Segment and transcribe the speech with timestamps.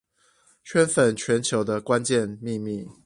[0.63, 2.87] 圈粉全球的關鍵秘密